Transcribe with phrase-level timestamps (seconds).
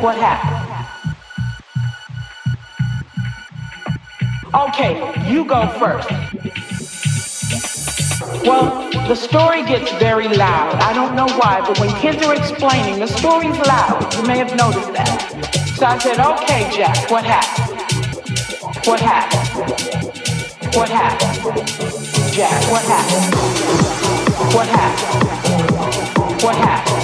[0.00, 0.56] what happened?
[4.54, 6.08] Okay, you go first.
[8.44, 10.74] Well, the story gets very loud.
[10.76, 14.14] I don't know why, but when kids are explaining, the story's loud.
[14.16, 15.20] You may have noticed that.
[15.76, 17.80] So I said, okay, Jack, what happened?
[18.86, 19.48] What happened?
[20.74, 21.66] What happened?
[22.32, 23.34] Jack, what happened?
[24.54, 26.42] What happened?
[26.42, 26.99] What happened?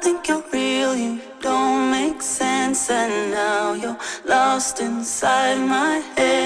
[0.00, 6.39] Think you're real, you don't make sense, and now you're lost inside my head.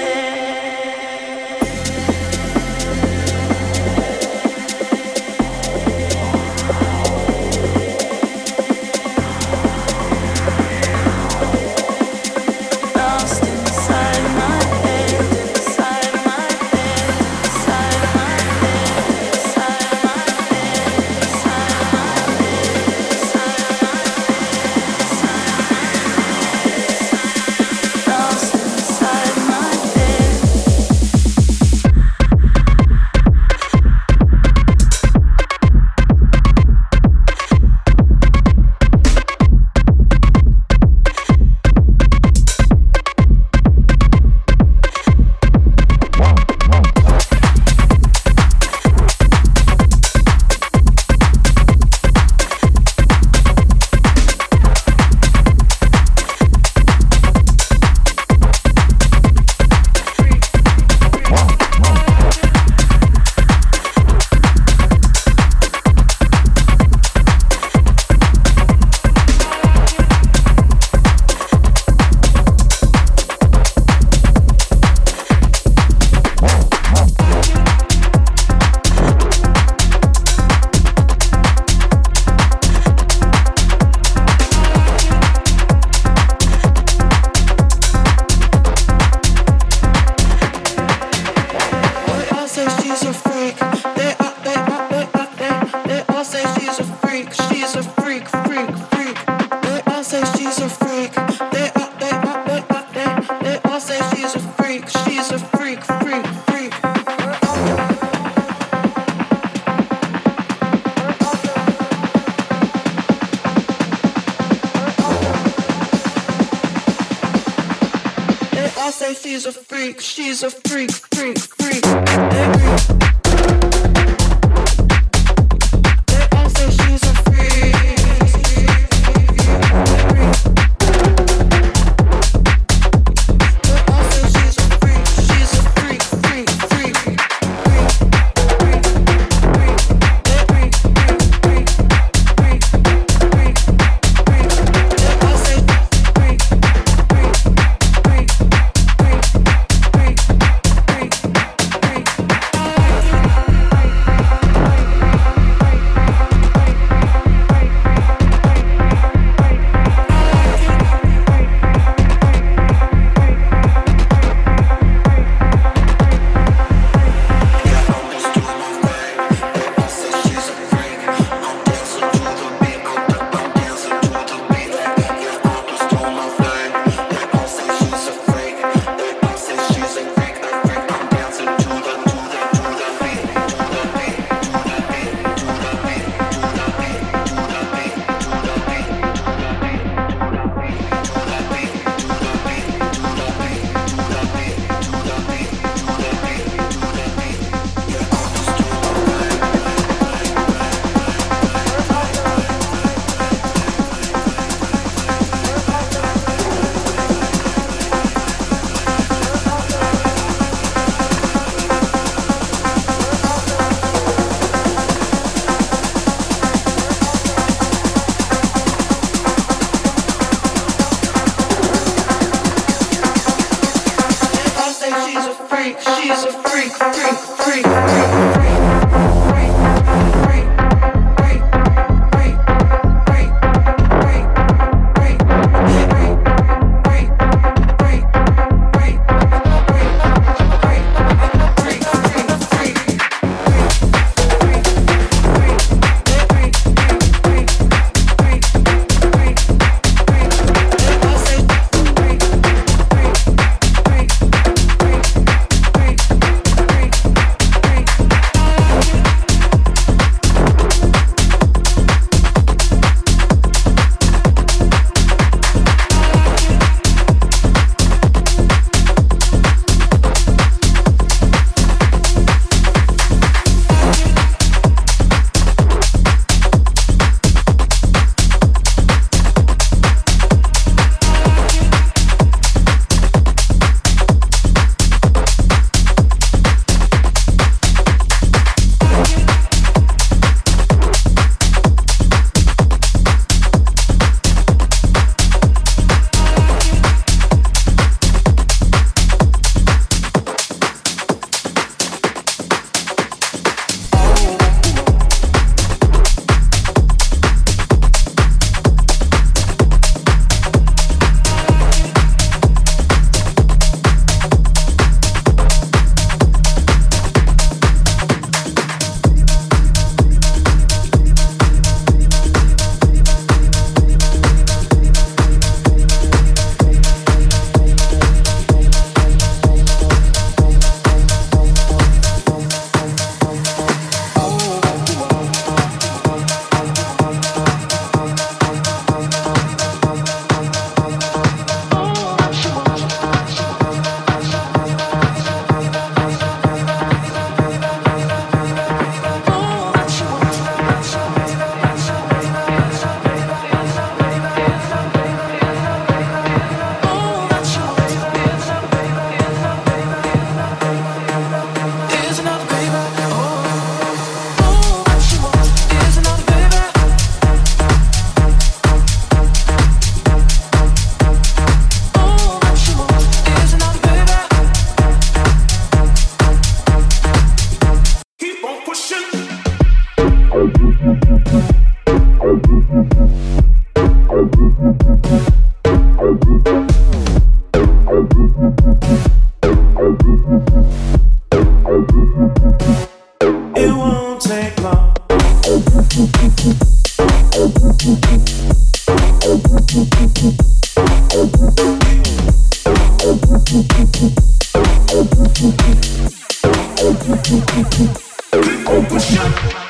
[407.55, 409.64] Open shut.